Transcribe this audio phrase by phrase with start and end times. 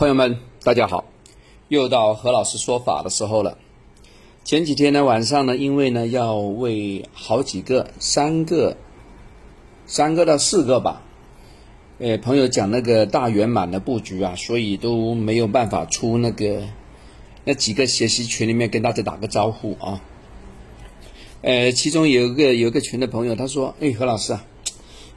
[0.00, 1.04] 朋友们，大家好，
[1.68, 3.58] 又到何老师说法的时候了。
[4.44, 8.78] 前几天呢，晚上呢，因为呢要为好几个、三个、
[9.84, 11.02] 三个到四个吧，
[11.98, 16.62] 呃，朋友讲那个大圆满的布局啊，所以都没有办法出那个
[17.44, 20.00] 那几个学习群里面跟大家打个招呼啊。
[21.42, 24.46] 呃，其中有一个有一个群的朋友，他说：“哎，何老师啊，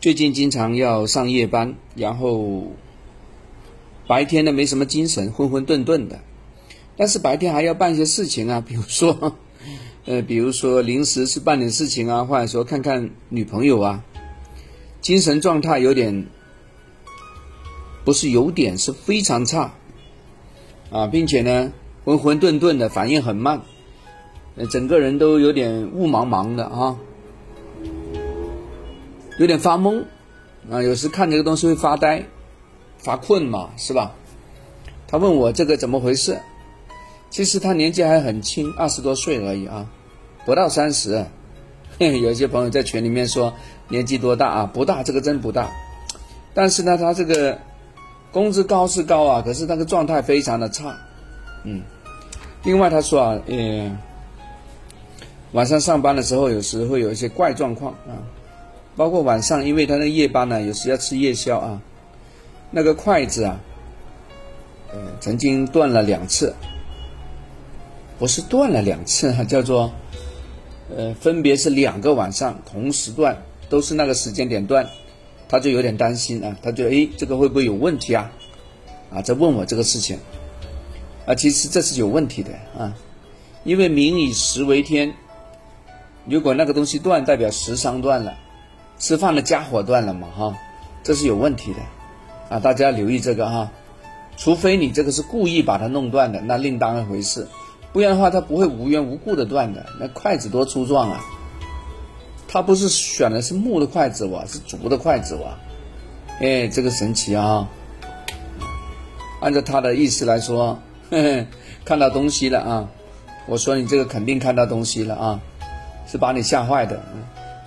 [0.00, 2.64] 最近经常要上夜班，然后。”
[4.10, 6.18] 白天呢没什么精神，混混沌沌的，
[6.96, 9.36] 但是白天还要办一些事情啊， 比如说，
[10.04, 14.02] 呃，比如说临时是办点事情啊，或者说看看女朋友啊，
[15.00, 16.26] 精神状态有点，
[18.04, 19.74] 不是有点，是非常差，
[20.90, 21.72] 啊，并且呢
[22.04, 23.62] 混混沌沌的，反应很慢，
[24.56, 26.98] 呃，整个人都有点雾茫茫的啊，
[29.38, 30.02] 有点发懵，
[30.68, 32.26] 啊，有时看这个东西会发呆。
[33.02, 34.12] 发困嘛，是吧？
[35.08, 36.38] 他问我这个怎么回事？
[37.30, 39.86] 其实他年纪还很轻，二十多岁而已啊，
[40.44, 41.26] 不到三十。
[41.98, 43.52] 有一些朋友在群里面说
[43.88, 44.70] 年纪多大啊？
[44.72, 45.70] 不大，这个真不大。
[46.54, 47.58] 但是呢，他这个
[48.32, 50.96] 工资高是高啊，可是那个状态非常的差。
[51.64, 51.82] 嗯。
[52.62, 53.98] 另外他说啊，呃，
[55.52, 58.24] 晚上上班的时候有时会有一些怪状况啊，
[58.96, 61.82] 包括晚上，因为他那夜班呢，有时要吃夜宵啊。
[62.70, 63.60] 那个筷子啊，
[64.92, 66.54] 呃，曾经断了两次，
[68.18, 69.92] 不是断了两次哈， 叫做，
[70.96, 74.88] 呃，分别是两个晚上同时断，都是那个时间点断，
[75.48, 78.30] 他就有点担心啊，他觉得哎，这个会不会有问题啊？
[79.12, 80.18] 啊，在问我这个事情，
[81.26, 82.94] 啊，其实这是有问题的啊，
[83.64, 85.12] 因为民以食为天，
[86.24, 88.38] 如果那个东西断，代表食伤断了，
[89.00, 90.56] 吃饭的家伙断了嘛哈，
[91.02, 91.80] 这是有问题的。
[92.50, 93.70] 啊，大家留意这个哈，
[94.36, 97.46] 除非你这个是故意把它弄断的，那另当一回事，
[97.92, 99.86] 不然的话，它不会无缘无故的断的。
[99.98, 101.24] 那筷子多粗壮啊！
[102.48, 105.56] 他不是选的是木的筷子哇，是竹的筷子哇，
[106.40, 107.68] 哎，这个神奇啊！
[109.40, 110.80] 按照他的意思来说，
[111.86, 112.88] 看到东西了啊！
[113.46, 115.40] 我说你这个肯定看到东西了啊，
[116.08, 117.00] 是把你吓坏的。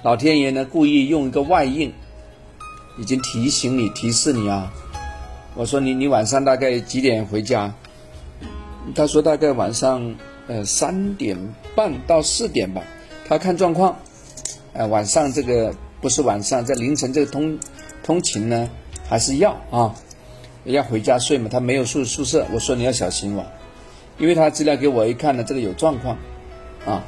[0.03, 1.93] 老天爷呢，故意用一个外应。
[2.97, 4.71] 已经提醒你、提示你啊！
[5.55, 7.73] 我说你，你晚上大概几点回家？
[8.93, 10.15] 他说大概晚上
[10.47, 11.37] 呃三点
[11.75, 12.83] 半到四点吧。
[13.27, 13.97] 他看状况，
[14.73, 17.57] 呃晚上这个不是晚上，在凌晨这个通
[18.03, 18.69] 通勤呢，
[19.07, 19.95] 还是要啊，
[20.65, 21.49] 要回家睡嘛。
[21.51, 23.43] 他没有宿宿舍，我说你要小心哇，
[24.19, 26.17] 因为他资料给我一看呢，这个有状况
[26.85, 27.03] 啊。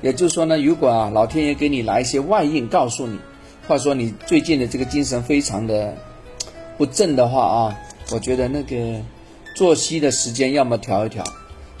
[0.00, 3.18] 也就是说呢，如果啊老天爷给你来一些外应，告诉你。
[3.66, 5.94] 话说你最近的这个精神非常的
[6.76, 7.78] 不正的话啊，
[8.10, 9.00] 我觉得那个
[9.54, 11.22] 作息的时间要么调一调，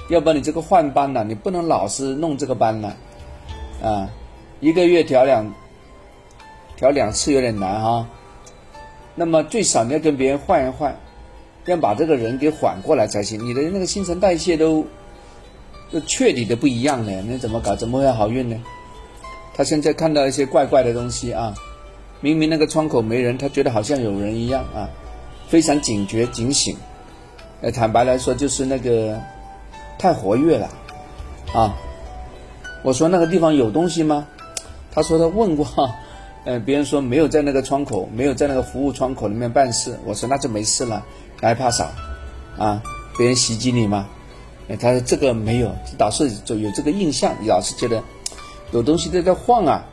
[0.08, 2.94] 要不然你这个换班呢，你不能老是弄这个班呢，
[3.82, 4.08] 啊，
[4.60, 5.52] 一个月调两
[6.76, 8.06] 调两次有点难哈。
[9.16, 10.96] 那么最少你要跟别人换一换，
[11.66, 13.44] 要把这个人给缓过来才行。
[13.44, 14.86] 你的那个新陈代谢都
[15.90, 17.74] 都彻底的不一样了，那怎么搞？
[17.74, 18.56] 怎么会好运呢？
[19.54, 21.52] 他现在看到一些怪怪的东西啊。
[22.20, 24.88] 明明那个窗口没人，他觉得好像有人一样啊，
[25.48, 26.76] 非常警觉警醒。
[27.62, 29.18] 呃，坦白来说，就是那个
[29.98, 30.68] 太活跃了
[31.54, 31.74] 啊。
[32.82, 34.26] 我说那个地方有东西吗？
[34.92, 35.66] 他说他问过，
[36.44, 39.98] 呃，别人说没有在那个窗口，没有在那个服务窗口里面办事。
[40.04, 41.04] 我说那就没事了，
[41.40, 41.90] 还怕啥
[42.58, 42.82] 啊？
[43.16, 44.08] 别人袭击你吗？
[44.78, 48.02] 他说这个没有，老是就有这个印象，老是觉得
[48.72, 49.86] 有东西在这晃啊。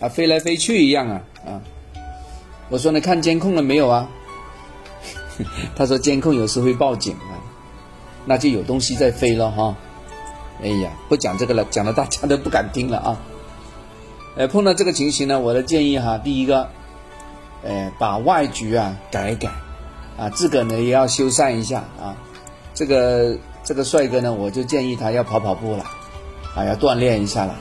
[0.00, 1.60] 啊，飞来飞去一样啊啊！
[2.68, 4.08] 我说你看监控了没有啊？
[5.76, 7.38] 他说监控有时会报警啊，
[8.26, 9.76] 那就有东西在飞了哈。
[10.60, 13.20] 哎呀，不讲这个了，讲的大家都不敢听了啊。
[14.36, 16.68] 呃，碰到这个情形呢，我的建议哈，第一个，
[17.62, 19.50] 呃，把外局啊改一改
[20.18, 22.16] 啊，自个呢也要修缮一下啊。
[22.74, 25.84] 这个这个帅哥呢，我就建议他要跑跑步了，
[26.56, 27.54] 啊，要锻炼一下了。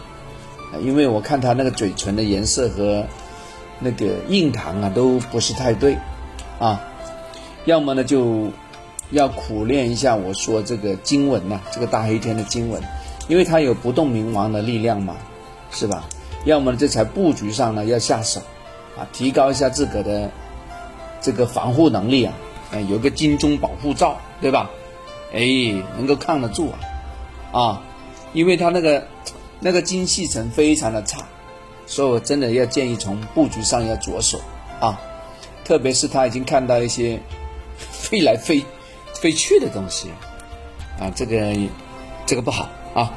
[0.82, 3.06] 因为我看他那个嘴唇的颜色和
[3.80, 5.98] 那个印堂啊都不是太对，
[6.60, 6.82] 啊，
[7.66, 8.50] 要么呢就
[9.12, 12.82] 要苦练一下我说这个经文呐，这个大黑天的经文，
[13.28, 15.16] 因为它有不动明王的力量嘛，
[15.72, 16.06] 是吧？
[16.46, 18.40] 要么这才布局上呢要下手，
[18.98, 20.32] 啊，提高一下自个的
[21.22, 22.34] 这个防护能力啊，
[22.72, 24.70] 哎，有个金钟保护罩，对吧？
[25.34, 25.40] 哎，
[25.98, 27.82] 能够抗得住啊，啊，
[28.34, 29.08] 因为他那个。
[29.60, 31.18] 那个精气神非常的差，
[31.88, 34.40] 所以我真的要建议从布局上要着手
[34.80, 35.02] 啊，
[35.66, 37.20] 特别是他已经看到一些
[37.80, 38.64] 飞来飞
[39.16, 40.10] 飞去的东西，
[41.00, 41.56] 啊，这个
[42.26, 43.12] 这个不好啊。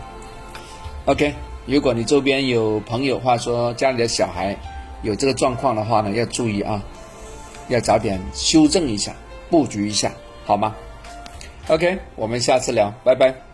[1.06, 1.34] OK，
[1.66, 4.56] 如果你周边有朋友，话说家里的小孩
[5.02, 6.82] 有这个状况的话呢，要注意啊，
[7.68, 9.12] 要早点修正一下，
[9.50, 10.12] 布局一下，
[10.46, 10.74] 好吗
[11.68, 13.49] ？OK，我们下次聊，拜拜。